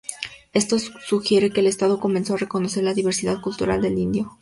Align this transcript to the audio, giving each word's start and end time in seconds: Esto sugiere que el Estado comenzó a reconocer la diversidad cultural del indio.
Esto 0.51 0.79
sugiere 0.79 1.51
que 1.51 1.59
el 1.59 1.67
Estado 1.67 1.99
comenzó 1.99 2.33
a 2.33 2.37
reconocer 2.37 2.83
la 2.83 2.95
diversidad 2.95 3.39
cultural 3.39 3.83
del 3.83 3.99
indio. 3.99 4.39